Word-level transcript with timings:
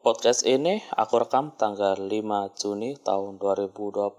Podcast 0.00 0.48
ini 0.48 0.80
aku 0.96 1.20
rekam 1.20 1.52
tanggal 1.60 1.92
5 1.92 2.08
Juni 2.56 2.96
tahun 3.04 3.36
2020. 3.36 4.16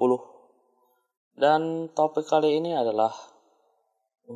Dan 1.34 1.90
topik 1.98 2.30
kali 2.30 2.62
ini 2.62 2.78
adalah 2.78 3.10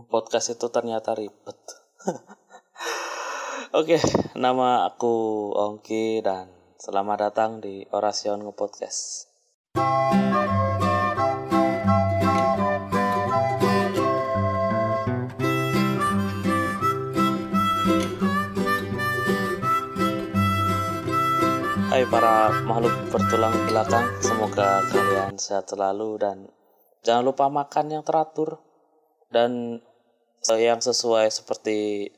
podcast 0.09 0.57
itu 0.57 0.73
ternyata 0.73 1.13
ribet. 1.13 1.59
Oke, 3.77 4.01
nama 4.33 4.89
aku 4.89 5.53
Ongki 5.53 6.25
dan 6.25 6.49
selamat 6.81 7.29
datang 7.29 7.61
di 7.61 7.85
Orasion 7.93 8.41
Ngepodcast. 8.41 9.29
Hai 21.95 22.03
para 22.11 22.51
makhluk 22.67 22.91
bertulang 23.07 23.55
belakang, 23.71 24.03
semoga 24.19 24.83
kalian 24.91 25.39
sehat 25.39 25.71
selalu 25.71 26.19
dan 26.19 26.51
jangan 27.07 27.23
lupa 27.23 27.47
makan 27.47 27.87
yang 27.87 28.03
teratur 28.03 28.59
dan 29.31 29.79
yang 30.59 30.83
sesuai 30.83 31.31
seperti 31.31 32.11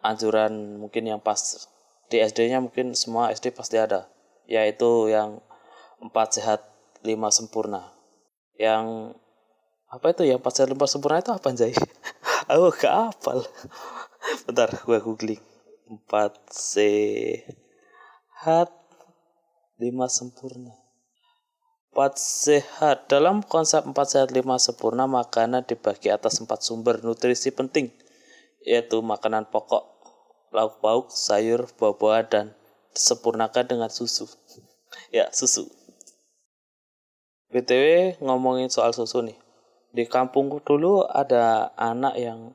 anjuran 0.00 0.80
mungkin 0.80 1.12
yang 1.12 1.20
pas 1.20 1.68
di 2.08 2.24
SD-nya 2.24 2.64
mungkin 2.64 2.96
semua 2.96 3.28
SD 3.28 3.52
pasti 3.52 3.76
ada, 3.76 4.08
yaitu 4.48 5.12
yang 5.12 5.44
empat 6.00 6.40
sehat 6.40 6.64
lima 7.04 7.28
sempurna. 7.28 7.84
Yang 8.56 9.12
apa 9.92 10.16
itu 10.16 10.24
ya 10.24 10.40
empat 10.40 10.56
sehat 10.56 10.72
lima 10.72 10.88
sempurna 10.88 11.20
itu 11.20 11.36
apa 11.36 11.52
anjay? 11.52 11.76
Aku 12.48 12.72
gak 12.72 13.12
hafal. 13.12 13.44
Bentar, 14.48 14.72
gue 14.72 14.98
googling. 15.04 15.44
Empat 15.84 16.32
sehat 16.48 17.58
lima 19.78 20.10
sempurna. 20.10 20.74
Empat 21.94 22.18
sehat 22.18 23.06
dalam 23.06 23.46
konsep 23.46 23.86
empat 23.86 24.06
sehat 24.10 24.30
lima 24.34 24.58
sempurna 24.58 25.06
makanan 25.06 25.62
dibagi 25.66 26.10
atas 26.10 26.42
empat 26.42 26.66
sumber 26.66 26.98
nutrisi 27.02 27.54
penting 27.54 27.94
yaitu 28.66 28.98
makanan 29.00 29.46
pokok, 29.48 29.86
lauk 30.50 30.82
pauk, 30.82 31.14
sayur, 31.14 31.70
buah-buahan 31.78 32.26
dan 32.26 32.46
disempurnakan 32.92 33.64
dengan 33.70 33.88
susu. 33.88 34.26
ya 35.16 35.30
susu. 35.30 35.70
btw 37.48 38.18
ngomongin 38.20 38.68
soal 38.68 38.90
susu 38.90 39.22
nih. 39.22 39.38
Di 39.94 40.04
kampungku 40.04 40.60
dulu 40.60 41.06
ada 41.06 41.72
anak 41.78 42.18
yang 42.18 42.52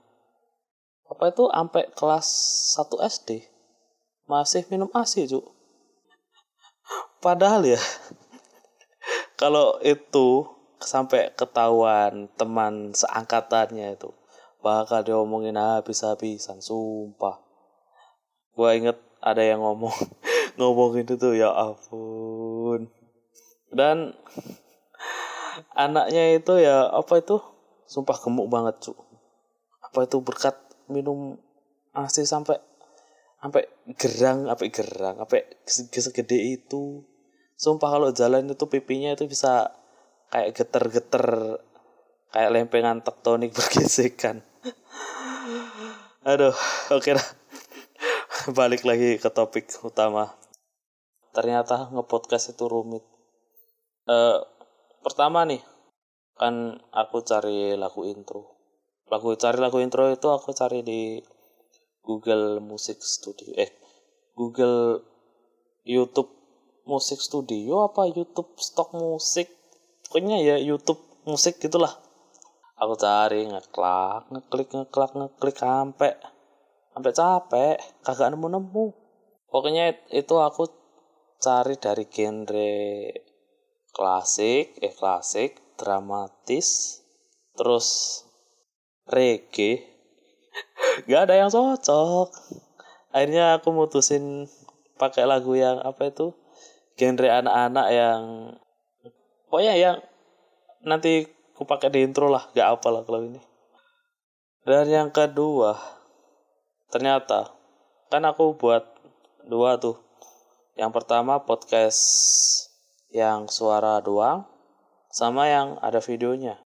apa 1.07 1.33
itu 1.33 1.49
sampai 1.49 1.83
kelas 1.95 2.27
1 2.77 2.99
SD 3.09 3.29
masih 4.27 4.67
minum 4.69 4.91
ASI, 4.93 5.25
Cuk 5.25 5.62
Padahal 7.23 7.63
ya, 7.63 7.79
kalau 9.41 9.79
itu 9.79 10.43
sampai 10.83 11.31
ketahuan 11.39 12.27
teman 12.35 12.91
seangkatannya 12.91 13.95
itu 13.95 14.11
bakal 14.59 15.07
diomongin 15.07 15.55
habis-habisan, 15.55 16.59
sumpah. 16.59 17.39
Gua 18.59 18.75
inget 18.75 18.99
ada 19.23 19.39
yang 19.39 19.63
ngomong 19.63 19.95
ngomongin 20.59 21.07
itu 21.07 21.39
ya 21.39 21.55
ampun. 21.55 22.91
Dan 23.71 24.19
anaknya 25.73 26.35
itu 26.35 26.59
ya 26.59 26.91
apa 26.91 27.23
itu 27.23 27.39
sumpah 27.85 28.17
gemuk 28.17 28.49
banget 28.49 28.89
cu 28.89 28.93
apa 29.83 30.09
itu 30.09 30.17
berkat 30.25 30.55
minum 30.89 31.37
asi 31.93 32.25
sampai 32.25 32.57
sampai 33.37 33.69
gerang 33.99 34.49
sampai 34.49 34.67
gerang 34.73 35.15
sampai 35.21 35.41
segede 35.93 36.57
itu 36.57 37.05
sumpah 37.63 37.95
kalau 37.95 38.09
jalan 38.11 38.51
itu 38.51 38.67
pipinya 38.67 39.15
itu 39.15 39.23
bisa 39.23 39.71
kayak 40.27 40.51
geter-geter 40.51 41.57
kayak 42.35 42.51
lempengan 42.51 42.99
tektonik 42.99 43.53
bergesekan. 43.57 44.43
Aduh 46.27 46.51
oke 46.91 46.99
okay 46.99 47.13
lah. 47.15 47.27
Balik 48.59 48.83
lagi 48.83 49.15
ke 49.15 49.31
topik 49.31 49.71
utama. 49.87 50.35
Ternyata 51.31 51.87
ngepodcast 51.95 52.59
itu 52.59 52.67
rumit. 52.67 53.07
Uh, 54.03 54.43
pertama 54.99 55.47
nih 55.47 55.63
kan 56.35 56.83
aku 56.91 57.23
cari 57.23 57.79
lagu 57.79 58.03
intro. 58.03 58.59
Lagu 59.07 59.31
cari 59.39 59.63
lagu 59.63 59.79
intro 59.79 60.11
itu 60.11 60.27
aku 60.27 60.51
cari 60.51 60.83
di 60.83 61.23
Google 62.03 62.59
Music 62.59 62.99
Studio 62.99 63.55
eh 63.55 63.71
Google 64.35 64.99
YouTube 65.87 66.42
musik 66.83 67.19
studio 67.23 67.87
apa 67.87 68.11
YouTube 68.11 68.59
stok 68.59 68.95
musik 68.95 69.47
pokoknya 70.07 70.39
ya 70.43 70.55
YouTube 70.59 70.99
musik 71.23 71.57
gitulah. 71.57 71.95
Aku 72.77 72.99
cari 72.99 73.47
ngeklak 73.47 74.27
ngeklik 74.29 74.69
ngeklak 74.75 75.15
ngeklik 75.15 75.55
sampai 75.55 76.19
sampai 76.93 77.11
capek 77.15 77.75
kagak 78.03 78.29
nemu 78.35 78.47
nemu 78.53 78.85
pokoknya 79.49 79.95
itu 80.11 80.35
aku 80.37 80.67
cari 81.41 81.75
dari 81.79 82.05
genre 82.07 82.75
klasik 83.93 84.77
eh 84.81 84.93
klasik 84.93 85.77
dramatis 85.77 86.99
terus 87.53 88.21
reggae. 89.09 89.85
Gak 91.09 91.29
ada 91.29 91.35
yang 91.37 91.49
cocok. 91.49 92.29
Akhirnya 93.13 93.57
aku 93.57 93.69
mutusin 93.73 94.49
pakai 94.97 95.25
lagu 95.25 95.53
yang 95.57 95.81
apa 95.81 96.09
itu 96.09 96.33
genre 96.93 97.29
anak-anak 97.29 97.87
yang 97.89 98.21
pokoknya 99.49 99.73
yang 99.77 99.97
nanti 100.85 101.25
aku 101.53 101.63
pakai 101.65 101.89
di 101.93 102.05
intro 102.05 102.29
lah 102.29 102.49
gak 102.53 102.79
apa 102.79 102.87
lah 102.89 103.01
kalau 103.05 103.23
ini. 103.23 103.41
Dan 104.63 104.87
yang 104.87 105.09
kedua 105.09 105.75
ternyata 106.93 107.51
kan 108.13 108.23
aku 108.23 108.55
buat 108.57 108.85
dua 109.45 109.77
tuh. 109.81 109.97
Yang 110.73 110.91
pertama 111.01 111.45
podcast 111.45 112.01
yang 113.13 113.45
suara 113.45 114.01
doang 114.01 114.49
sama 115.13 115.45
yang 115.45 115.77
ada 115.81 116.01
videonya. 116.01 116.57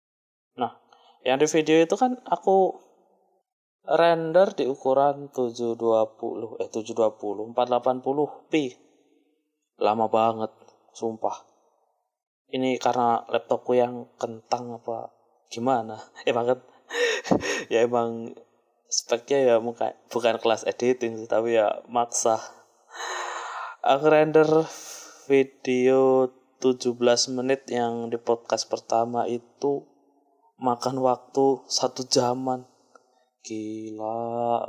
Nah 0.55 0.79
yang 1.27 1.43
di 1.43 1.47
video 1.51 1.83
itu 1.83 1.99
kan 1.99 2.23
aku 2.27 2.87
render 3.87 4.51
di 4.55 4.67
ukuran 4.67 5.31
720 5.31 6.59
eh 6.59 6.69
720 6.71 7.55
480 7.55 8.51
pi 8.51 8.86
lama 9.77 10.09
banget 10.09 10.53
sumpah. 10.97 11.45
Ini 12.49 12.79
karena 12.81 13.27
laptopku 13.29 13.77
yang 13.77 14.09
kentang 14.17 14.81
apa 14.81 15.13
gimana? 15.53 16.01
Emang 16.29 16.47
kan 16.55 16.61
ya 17.73 17.83
emang 17.83 18.31
speknya 18.87 19.39
ya 19.43 19.55
bukan 19.59 19.91
bukan 20.07 20.39
kelas 20.39 20.63
editing 20.63 21.19
sih 21.19 21.27
tapi 21.27 21.59
ya 21.59 21.83
maksa. 21.91 22.39
Aku 23.83 24.07
render 24.11 24.47
video 25.27 26.31
17 26.63 26.95
menit 27.35 27.67
yang 27.67 28.09
di 28.11 28.19
podcast 28.19 28.71
pertama 28.71 29.27
itu 29.27 29.85
makan 30.63 31.03
waktu 31.03 31.67
satu 31.67 32.07
jaman. 32.07 32.65
Gila. 33.43 34.67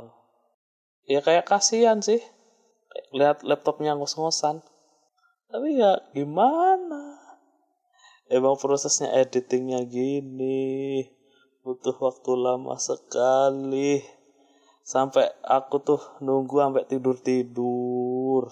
Ya 1.08 1.22
kayak 1.24 1.48
kasihan 1.48 2.02
sih 2.02 2.20
lihat 3.14 3.46
laptopnya 3.46 3.96
ngos-ngosan 3.96 4.60
tapi 5.48 5.80
ya 5.80 5.98
gimana. 6.12 7.16
Emang 8.28 8.60
prosesnya 8.60 9.08
editingnya 9.16 9.88
gini 9.88 11.08
butuh 11.64 11.96
waktu 11.96 12.32
lama 12.36 12.76
sekali. 12.76 14.04
Sampai 14.84 15.28
aku 15.44 15.80
tuh 15.84 16.00
nunggu 16.24 16.60
sampai 16.60 16.84
tidur 16.88 17.16
tidur 17.20 18.48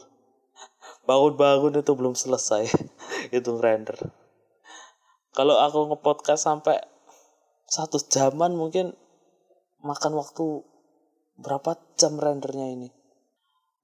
bangun-bangun 1.06 1.80
itu 1.80 1.92
belum 1.94 2.14
selesai. 2.18 2.66
Itu 3.36 3.56
render. 3.60 3.96
Kalau 5.32 5.60
aku 5.60 5.92
ngepodcast 5.92 6.48
sampai 6.48 6.80
satu 7.68 8.00
jaman 8.00 8.56
mungkin 8.56 8.94
makan 9.84 10.16
waktu 10.16 10.64
berapa 11.36 11.76
jam 12.00 12.16
rendernya 12.16 12.72
ini? 12.72 12.88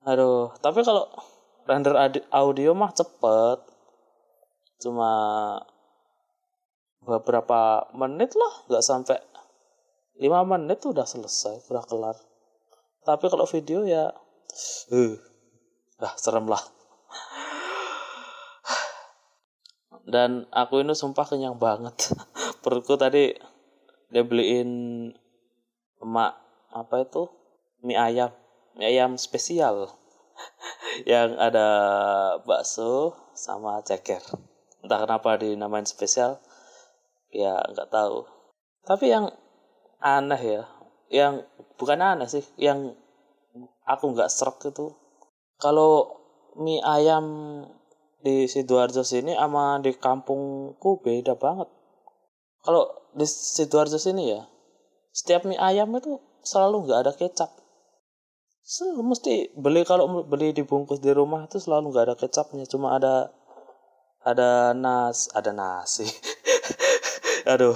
Aduh 0.03 0.51
tapi 0.65 0.83
kalau 0.83 1.07
render 1.67 1.95
audio 2.31 2.75
mah 2.75 2.93
cepet. 2.95 3.59
Cuma 4.83 5.11
beberapa 7.03 7.91
menit 7.95 8.35
lah 8.39 8.53
nggak 8.71 8.85
sampai 8.87 9.19
lima 10.23 10.47
menit 10.47 10.79
tuh 10.79 10.95
udah 10.95 11.07
selesai 11.07 11.67
udah 11.71 11.85
kelar. 11.87 12.17
Tapi 13.03 13.27
kalau 13.27 13.47
video 13.47 13.83
ya 13.83 14.11
uh, 14.91 15.15
dah 15.99 16.15
serem 16.19 16.47
lah. 16.47 16.63
Dan 20.03 20.51
aku 20.51 20.83
ini 20.83 20.99
sumpah 20.99 21.25
kenyang 21.25 21.57
banget. 21.57 21.95
Perutku 22.63 22.99
tadi 22.99 23.33
dia 24.11 24.23
beliin 24.27 24.71
emak 26.03 26.35
apa 26.75 27.07
itu? 27.07 27.31
Mie 27.87 27.99
ayam. 27.99 28.31
Mie 28.77 28.93
ayam 28.93 29.15
spesial 29.15 30.02
yang 31.09 31.37
ada 31.41 31.69
bakso 32.45 33.17
sama 33.33 33.81
ceker. 33.83 34.21
Entah 34.83 34.99
kenapa 35.07 35.39
dinamain 35.41 35.87
spesial 35.87 36.43
ya 37.33 37.59
nggak 37.73 37.89
tahu. 37.89 38.27
Tapi 38.83 39.09
yang 39.09 39.31
aneh 40.03 40.43
ya 40.43 40.63
yang 41.13 41.45
bukan 41.79 42.03
aneh 42.03 42.27
sih 42.27 42.43
yang 42.59 42.97
aku 43.87 44.17
nggak 44.17 44.33
serak 44.33 44.59
itu 44.65 44.91
kalau 45.61 46.19
mie 46.59 46.83
ayam 46.83 47.25
di 48.23 48.47
sidoarjo 48.47 49.03
sini 49.03 49.35
sama 49.35 49.79
di 49.79 49.95
kampungku 49.95 51.01
beda 51.03 51.39
banget. 51.39 51.71
Kalau 52.63 52.91
di 53.15 53.27
sidoarjo 53.27 53.99
sini 53.99 54.35
ya 54.35 54.43
setiap 55.15 55.47
mie 55.47 55.61
ayam 55.61 55.95
itu 55.95 56.19
selalu 56.43 56.91
nggak 56.91 57.01
ada 57.07 57.13
kecap 57.15 57.62
selalu 58.63 59.03
mesti 59.03 59.35
beli 59.59 59.83
kalau 59.83 60.23
beli 60.23 60.55
dibungkus 60.55 61.03
di 61.03 61.11
rumah 61.11 61.51
itu 61.51 61.59
selalu 61.59 61.91
nggak 61.91 62.07
ada 62.07 62.17
kecapnya 62.17 62.65
cuma 62.71 62.95
ada 62.95 63.35
ada 64.23 64.71
nas 64.71 65.27
ada 65.35 65.51
nasi. 65.51 66.07
Aduh. 67.53 67.75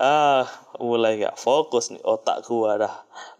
Ah 0.00 0.48
mulai 0.80 1.20
nggak 1.20 1.36
fokus 1.36 1.92
nih 1.92 2.00
otak 2.00 2.48
gua 2.48 2.80
dah. 2.80 2.94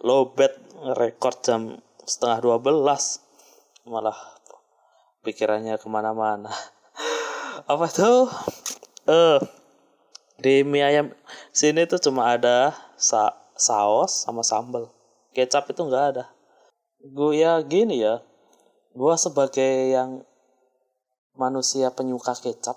Lobet 0.04 0.52
rekor 1.00 1.32
jam 1.40 1.80
setengah 2.04 2.44
dua 2.44 2.56
belas. 2.60 3.24
Malah 3.88 4.16
pikirannya 5.24 5.80
ke 5.80 5.88
mana-mana. 5.88 6.52
Apa 7.72 7.88
tuh 7.88 8.28
eh 9.08 9.16
uh, 9.16 9.38
di 10.36 10.60
mie 10.60 10.84
ayam 10.84 11.06
sini 11.56 11.88
tuh 11.88 11.96
cuma 11.96 12.36
ada 12.36 12.76
sa 13.00 13.32
saus 13.56 14.28
sama 14.28 14.44
sambal. 14.44 14.92
Kecap 15.32 15.72
itu 15.72 15.80
nggak 15.80 16.04
ada 16.12 16.24
gue 17.00 17.32
ya 17.40 17.60
gini 17.64 18.04
ya 18.04 18.20
gue 18.92 19.14
sebagai 19.16 19.96
yang 19.96 20.24
manusia 21.36 21.88
penyuka 21.92 22.36
kecap 22.36 22.76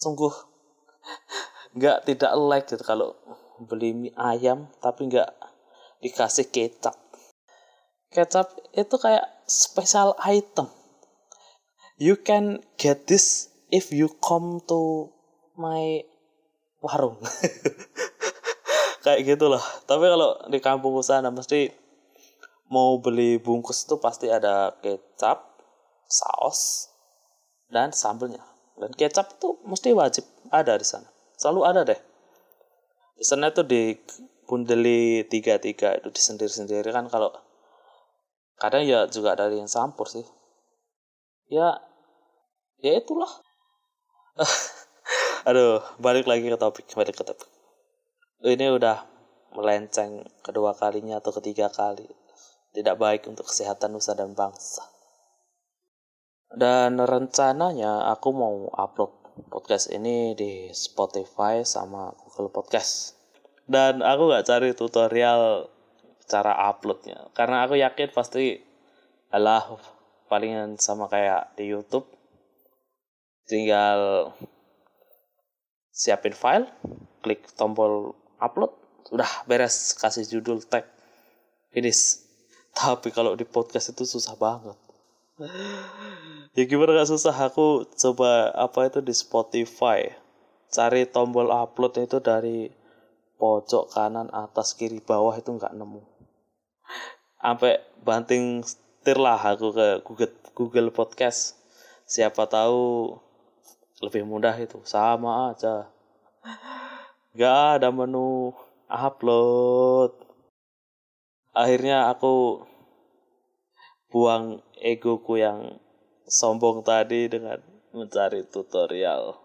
sungguh 0.00 0.32
nggak 1.76 2.08
tidak 2.08 2.32
like 2.38 2.68
gitu 2.70 2.84
kalau 2.86 3.12
beli 3.60 3.94
mie 3.94 4.14
ayam 4.16 4.66
tapi 4.82 5.06
nggak 5.10 5.30
dikasih 6.04 6.52
kecap. 6.52 6.92
Kecap 8.12 8.52
itu 8.76 8.94
kayak 9.00 9.24
special 9.48 10.12
item. 10.20 10.68
You 11.96 12.20
can 12.20 12.60
get 12.76 13.08
this 13.08 13.48
if 13.72 13.88
you 13.88 14.12
come 14.20 14.60
to 14.68 15.08
my 15.56 16.04
warung. 16.84 17.16
Kayak 19.04 19.36
gitulah. 19.36 19.64
Tapi 19.84 20.04
kalau 20.08 20.36
di 20.48 20.58
kampung 20.60 20.96
sana 21.04 21.28
mesti 21.30 21.70
mau 22.72 22.96
beli 23.00 23.36
bungkus 23.36 23.84
itu 23.84 24.00
pasti 24.00 24.32
ada 24.32 24.72
kecap, 24.80 25.44
saus, 26.08 26.88
dan 27.68 27.92
sambelnya. 27.92 28.40
Dan 28.74 28.90
kecap 28.96 29.36
itu 29.38 29.60
mesti 29.68 29.92
wajib 29.92 30.24
ada 30.48 30.74
di 30.78 30.86
sana. 30.86 31.06
Selalu 31.36 31.60
ada 31.66 31.80
deh. 31.84 32.00
Di 33.14 33.24
sana 33.24 33.52
itu 33.52 33.62
di 33.62 33.94
bundeli 34.44 35.24
tiga-tiga 35.28 35.96
itu 35.96 36.12
disendiri-sendiri 36.12 36.92
kan 36.92 37.08
kalau 37.08 37.32
kadang 38.60 38.84
ya 38.84 39.08
juga 39.08 39.38
ada 39.38 39.48
yang 39.48 39.70
campur 39.70 40.10
sih. 40.10 40.26
Ya, 41.52 41.78
ya 42.80 42.98
itulah. 42.98 43.30
Aduh, 45.48 45.84
balik 46.00 46.24
lagi 46.24 46.48
ke 46.48 46.56
topik, 46.56 46.88
balik 46.96 47.14
ke 47.20 47.24
topik. 47.24 47.50
Ini 48.42 48.72
udah 48.74 49.04
melenceng 49.54 50.26
kedua 50.42 50.74
kalinya 50.74 51.22
atau 51.22 51.30
ketiga 51.30 51.70
kali 51.70 52.23
tidak 52.74 52.98
baik 52.98 53.22
untuk 53.30 53.46
kesehatan 53.46 53.94
nusa 53.94 54.18
dan 54.18 54.34
bangsa. 54.34 54.82
Dan 56.50 56.98
rencananya 56.98 58.10
aku 58.10 58.34
mau 58.34 58.66
upload 58.74 59.14
podcast 59.50 59.90
ini 59.90 60.34
di 60.34 60.70
Spotify 60.74 61.62
sama 61.62 62.10
Google 62.18 62.50
Podcast. 62.50 63.14
Dan 63.64 64.02
aku 64.02 64.30
gak 64.30 64.46
cari 64.46 64.70
tutorial 64.74 65.70
cara 66.26 66.54
uploadnya. 66.70 67.30
Karena 67.32 67.62
aku 67.66 67.78
yakin 67.78 68.10
pasti 68.10 68.58
adalah 69.30 69.78
palingan 70.26 70.78
sama 70.78 71.06
kayak 71.06 71.54
di 71.58 71.70
YouTube. 71.70 72.06
Tinggal 73.46 74.30
siapin 75.94 76.34
file, 76.34 76.66
klik 77.22 77.46
tombol 77.54 78.18
upload, 78.42 78.74
sudah 79.06 79.30
beres 79.46 79.94
kasih 79.94 80.26
judul 80.26 80.64
tag, 80.64 80.88
finish 81.70 82.23
tapi 82.74 83.14
kalau 83.14 83.38
di 83.38 83.46
podcast 83.46 83.94
itu 83.94 84.02
susah 84.02 84.34
banget. 84.34 84.74
ya 86.54 86.62
gimana 86.66 86.94
gak 86.94 87.10
susah 87.10 87.34
aku 87.34 87.86
coba 87.94 88.50
apa 88.54 88.90
itu 88.90 88.98
di 88.98 89.14
Spotify. 89.14 90.10
Cari 90.74 91.06
tombol 91.06 91.54
upload 91.54 92.02
itu 92.02 92.18
dari 92.18 92.66
pojok 93.38 93.94
kanan 93.94 94.26
atas 94.34 94.74
kiri 94.74 94.98
bawah 94.98 95.34
itu 95.38 95.54
nggak 95.54 95.74
nemu. 95.74 96.02
Sampai 97.38 97.78
banting 98.02 98.66
setir 98.66 99.20
lah 99.20 99.38
aku 99.38 99.70
ke 99.70 99.88
Google 100.02 100.34
Google 100.54 100.90
Podcast. 100.90 101.58
Siapa 102.10 102.50
tahu 102.50 103.14
lebih 104.02 104.26
mudah 104.26 104.54
itu 104.58 104.82
sama 104.82 105.54
aja. 105.54 105.86
Gak 107.38 107.82
ada 107.82 107.90
menu 107.94 108.54
upload 108.90 110.23
akhirnya 111.54 112.10
aku 112.10 112.66
buang 114.10 114.58
egoku 114.82 115.38
yang 115.38 115.78
sombong 116.26 116.82
tadi 116.82 117.30
dengan 117.30 117.62
mencari 117.94 118.42
tutorial 118.50 119.38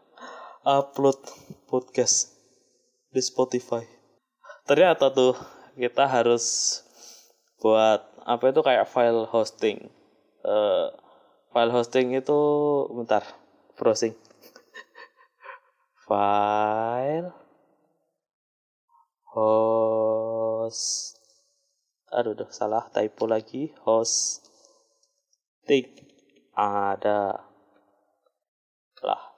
upload 0.66 1.22
podcast 1.70 2.34
di 3.14 3.22
Spotify. 3.22 3.86
Ternyata 4.66 5.14
tuh 5.14 5.38
kita 5.78 6.10
harus 6.10 6.78
buat 7.62 8.02
apa 8.26 8.50
itu 8.50 8.62
kayak 8.66 8.90
file 8.90 9.30
hosting. 9.30 9.90
Uh, 10.42 10.90
file 11.54 11.74
hosting 11.74 12.18
itu 12.18 12.40
bentar 12.94 13.22
browsing. 13.78 14.14
file 16.10 17.34
host 19.30 21.19
aduh 22.10 22.34
udah 22.34 22.50
salah 22.50 22.90
typo 22.90 23.30
lagi 23.30 23.70
hosting 23.86 24.50
ada 26.58 27.40
lah 29.06 29.30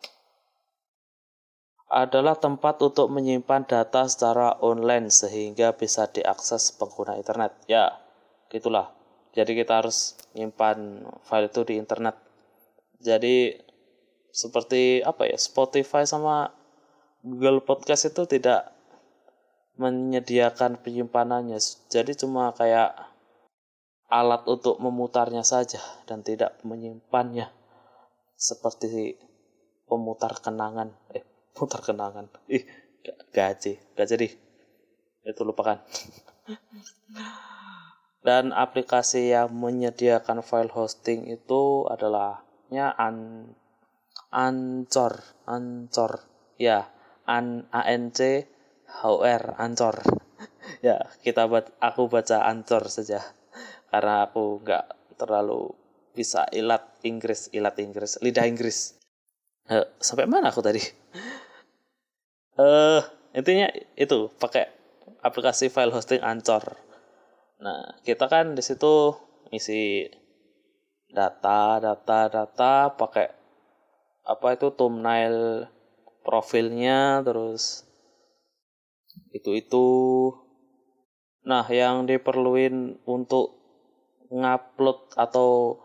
adalah 1.92 2.40
tempat 2.40 2.80
untuk 2.80 3.12
menyimpan 3.12 3.68
data 3.68 4.08
secara 4.08 4.56
online 4.64 5.12
sehingga 5.12 5.76
bisa 5.76 6.08
diakses 6.08 6.72
pengguna 6.80 7.20
internet. 7.20 7.52
Ya, 7.68 8.00
gitulah. 8.48 8.96
Jadi 9.36 9.60
kita 9.60 9.84
harus 9.84 10.16
menyimpan 10.32 11.04
file 11.28 11.52
itu 11.52 11.68
di 11.68 11.76
internet. 11.76 12.16
Jadi 13.04 13.60
seperti 14.32 15.04
apa 15.04 15.28
ya? 15.28 15.36
Spotify 15.36 16.08
sama 16.08 16.56
Google 17.28 17.60
Podcast 17.60 18.08
itu 18.08 18.24
tidak 18.24 18.72
menyediakan 19.82 20.78
penyimpanannya. 20.86 21.58
Jadi 21.90 22.14
cuma 22.14 22.54
kayak 22.54 22.94
alat 24.12 24.46
untuk 24.46 24.78
memutarnya 24.78 25.42
saja 25.42 25.82
dan 26.06 26.22
tidak 26.22 26.62
menyimpannya 26.62 27.50
seperti 28.38 29.18
pemutar 29.90 30.38
kenangan. 30.38 30.94
Eh, 31.18 31.26
putar 31.58 31.82
kenangan. 31.82 32.30
Ih, 32.46 32.62
gaji, 33.34 33.82
gak 33.98 34.08
jadi. 34.08 34.30
Itu 35.26 35.42
lupakan. 35.42 35.82
dan 38.22 38.54
aplikasi 38.54 39.34
yang 39.34 39.50
menyediakan 39.50 40.46
file 40.46 40.70
hosting 40.70 41.26
itu 41.26 41.90
adalah 41.90 42.46
nya 42.70 42.94
an 42.94 43.50
Ancor, 44.32 45.44
Ancor. 45.44 46.24
Ya, 46.56 46.88
an 47.28 47.68
ANC 47.76 48.48
HR 49.00 49.56
Ancor. 49.58 49.98
Ya 50.82 50.98
kita 51.22 51.46
buat 51.46 51.70
aku 51.78 52.10
baca 52.10 52.42
Ancor 52.50 52.90
saja. 52.90 53.22
Karena 53.94 54.26
aku 54.26 54.62
nggak 54.66 55.16
terlalu 55.20 55.70
bisa 56.12 56.50
ilat 56.50 56.98
Inggris 57.06 57.54
ilat 57.54 57.78
Inggris 57.78 58.18
lidah 58.20 58.50
Inggris. 58.50 58.98
Uh, 59.70 59.86
sampai 60.02 60.26
mana 60.26 60.50
aku 60.50 60.62
tadi? 60.66 60.82
Eh 62.60 63.00
uh, 63.00 63.02
intinya 63.32 63.72
itu 63.96 64.28
pakai 64.36 64.68
aplikasi 65.24 65.72
file 65.72 65.94
hosting 65.96 66.20
Ancor. 66.20 66.76
Nah 67.64 67.96
kita 68.04 68.28
kan 68.28 68.58
di 68.58 68.64
situ 68.66 69.16
isi 69.56 70.04
data 71.12 71.80
data 71.80 72.20
data 72.28 72.92
pakai 72.96 73.28
apa 74.26 74.48
itu 74.56 74.72
thumbnail 74.72 75.68
profilnya 76.24 77.26
terus 77.26 77.84
itu-itu. 79.30 79.88
Nah, 81.46 81.66
yang 81.70 82.10
diperluin 82.10 83.06
untuk 83.06 83.62
ngupload 84.34 85.14
atau 85.14 85.78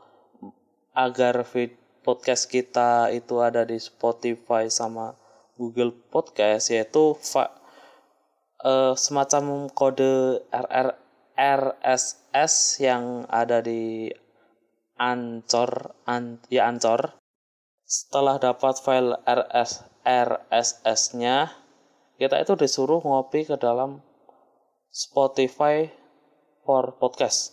agar 0.97 1.45
feed 1.45 1.76
podcast 2.00 2.49
kita 2.49 3.12
itu 3.12 3.43
ada 3.45 3.69
di 3.69 3.76
Spotify 3.76 4.71
sama 4.73 5.19
Google 5.59 5.93
Podcast 5.93 6.71
yaitu 6.71 7.19
uh, 8.62 8.95
semacam 8.95 9.69
kode 9.73 10.47
RR 10.49 10.88
RSS 11.37 12.81
yang 12.81 13.28
ada 13.28 13.61
di 13.61 14.09
Ancor 14.97 15.93
an, 16.09 16.40
ya 16.49 16.64
Ancor 16.71 17.21
setelah 17.85 18.40
dapat 18.40 18.81
file 18.81 19.21
RS 19.28 19.85
RSS-nya 20.07 21.66
kita 22.17 22.41
itu 22.41 22.57
disuruh 22.57 23.01
ngopi 23.05 23.45
ke 23.45 23.57
dalam 23.61 24.01
Spotify 24.89 25.89
for 26.65 26.97
podcast. 26.97 27.53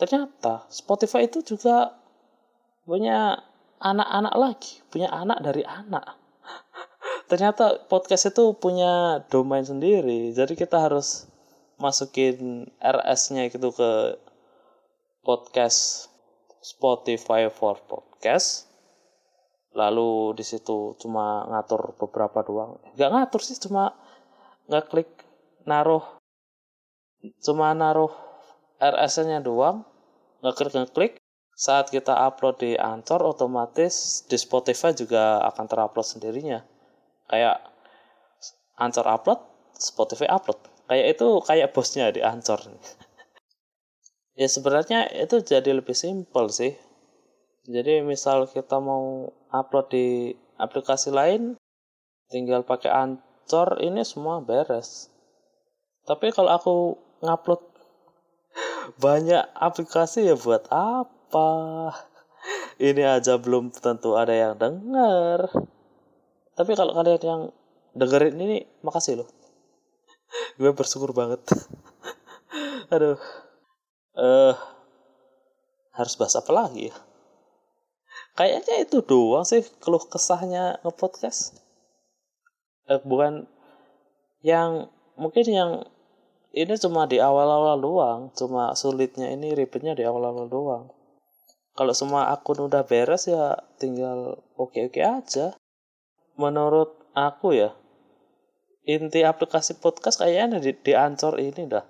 Ternyata 0.00 0.64
Spotify 0.72 1.28
itu 1.28 1.44
juga 1.44 1.94
punya 2.82 3.38
anak-anak 3.82 4.34
lagi 4.38 4.82
punya 4.88 5.10
anak 5.12 5.42
dari 5.44 5.62
anak. 5.66 6.16
Ternyata 7.30 7.86
podcast 7.86 8.32
itu 8.32 8.56
punya 8.56 9.22
domain 9.28 9.66
sendiri 9.66 10.32
jadi 10.32 10.54
kita 10.56 10.88
harus 10.88 11.28
masukin 11.76 12.70
RS-nya 12.78 13.50
gitu 13.50 13.74
ke 13.74 14.16
podcast 15.26 16.08
Spotify 16.62 17.50
for 17.50 17.78
podcast 17.90 18.71
lalu 19.72 20.36
di 20.36 20.44
situ 20.44 20.96
cuma 21.00 21.48
ngatur 21.48 21.96
beberapa 21.96 22.44
doang. 22.44 22.80
Nggak 22.96 23.10
ngatur 23.12 23.40
sih 23.40 23.58
cuma 23.60 23.96
nggak 24.68 24.84
klik 24.92 25.10
naruh 25.64 26.04
cuma 27.42 27.70
naruh 27.72 28.10
RS-nya 28.82 29.38
doang 29.38 29.86
nggak 30.42 30.54
klik 30.58 30.74
ngeklik 30.74 31.12
saat 31.54 31.92
kita 31.92 32.16
upload 32.16 32.58
di 32.58 32.74
Anchor 32.74 33.22
otomatis 33.22 34.26
di 34.26 34.34
Spotify 34.34 34.90
juga 34.96 35.38
akan 35.46 35.64
terupload 35.68 36.06
sendirinya. 36.06 36.60
Kayak 37.30 37.62
Anchor 38.76 39.06
upload 39.06 39.40
Spotify 39.76 40.26
upload. 40.28 40.58
Kayak 40.90 41.16
itu 41.16 41.26
kayak 41.46 41.70
bosnya 41.70 42.10
di 42.10 42.20
Ancor 42.20 42.60
ya 44.40 44.48
sebenarnya 44.48 45.12
itu 45.12 45.44
jadi 45.44 45.70
lebih 45.76 45.92
simpel 45.92 46.48
sih 46.48 46.72
jadi 47.62 48.02
misal 48.02 48.50
kita 48.50 48.82
mau 48.82 49.30
upload 49.54 49.86
di 49.94 50.34
aplikasi 50.58 51.14
lain 51.14 51.54
tinggal 52.26 52.66
pakai 52.66 52.90
Ancor 52.90 53.78
ini 53.78 54.02
semua 54.02 54.42
beres. 54.42 55.14
Tapi 56.02 56.34
kalau 56.34 56.50
aku 56.50 56.74
ngupload 57.22 57.62
banyak 59.04 59.46
aplikasi 59.54 60.26
ya 60.26 60.34
buat 60.34 60.66
apa? 60.74 61.50
Ini 62.82 63.22
aja 63.22 63.38
belum 63.38 63.70
tentu 63.70 64.18
ada 64.18 64.34
yang 64.34 64.58
denger. 64.58 65.46
Tapi 66.58 66.72
kalau 66.74 66.98
kalian 66.98 67.22
yang 67.22 67.42
dengerin 67.94 68.34
ini 68.42 68.66
makasih 68.82 69.22
loh. 69.22 69.30
Gue 70.58 70.74
bersyukur 70.74 71.14
banget. 71.14 71.38
Aduh. 72.90 73.14
Eh 74.18 74.50
uh, 74.50 74.54
harus 75.94 76.18
bahas 76.18 76.34
apa 76.34 76.50
lagi 76.50 76.90
ya 76.90 76.96
kayaknya 78.34 78.84
itu 78.84 79.04
doang 79.04 79.44
sih 79.44 79.62
keluh 79.82 80.02
kesahnya 80.04 80.80
ngepodcast 80.82 81.58
eh, 82.88 83.00
bukan 83.04 83.46
yang 84.42 84.88
mungkin 85.16 85.46
yang 85.46 85.70
ini 86.52 86.74
cuma 86.76 87.08
di 87.08 87.20
awal-awal 87.20 87.78
doang 87.80 88.20
cuma 88.36 88.72
sulitnya 88.76 89.32
ini 89.32 89.56
ribetnya 89.56 89.96
di 89.96 90.04
awal-awal 90.04 90.48
doang 90.48 90.84
kalau 91.72 91.96
semua 91.96 92.28
akun 92.32 92.68
udah 92.68 92.84
beres 92.84 93.28
ya 93.28 93.56
tinggal 93.80 94.40
oke-oke 94.60 95.00
aja 95.00 95.56
menurut 96.36 96.92
aku 97.16 97.56
ya 97.56 97.72
inti 98.82 99.22
aplikasi 99.22 99.78
podcast 99.78 100.18
kayaknya 100.18 100.58
di, 100.58 100.74
di 100.74 100.92
Ancor 100.94 101.38
ini 101.38 101.70
dah. 101.70 101.86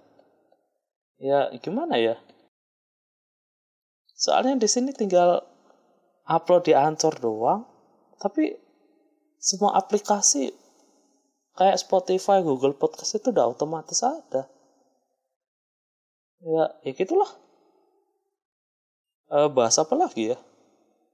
Ya 1.23 1.49
gimana 1.63 1.97
ya? 1.97 2.21
Soalnya 4.13 4.61
di 4.61 4.69
sini 4.69 4.93
tinggal 4.93 5.43
upload 6.27 6.71
di 6.71 6.75
Ancor 6.75 7.19
doang, 7.19 7.67
tapi 8.19 8.55
semua 9.43 9.75
aplikasi 9.75 10.55
kayak 11.59 11.81
Spotify, 11.81 12.41
Google 12.41 12.79
Podcast 12.79 13.19
itu 13.19 13.35
udah 13.35 13.51
otomatis 13.51 14.01
ada. 14.07 14.49
Ya, 16.43 16.65
ya 16.83 16.93
gitulah. 16.95 17.31
E, 19.31 19.47
bahas 19.51 19.79
apa 19.79 19.95
lagi 19.95 20.35
ya? 20.35 20.39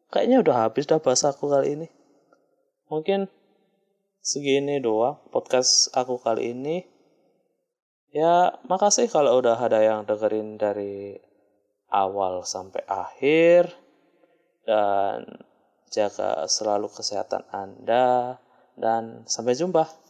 Kayaknya 0.08 0.38
udah 0.40 0.56
habis 0.68 0.88
dah 0.88 1.00
bahasa 1.00 1.32
aku 1.32 1.52
kali 1.52 1.76
ini. 1.76 1.88
Mungkin 2.88 3.28
segini 4.24 4.80
doang 4.80 5.20
podcast 5.28 5.92
aku 5.92 6.16
kali 6.16 6.56
ini. 6.56 6.84
Ya, 8.08 8.56
makasih 8.64 9.12
kalau 9.12 9.36
udah 9.36 9.60
ada 9.60 9.84
yang 9.84 10.08
dengerin 10.08 10.56
dari 10.56 11.20
awal 11.92 12.40
sampai 12.48 12.80
akhir. 12.88 13.87
Dan 14.68 15.24
jaga 15.88 16.44
selalu 16.44 16.92
kesehatan 16.92 17.48
Anda. 17.48 18.36
Dan 18.76 19.24
sampai 19.24 19.56
jumpa. 19.56 20.07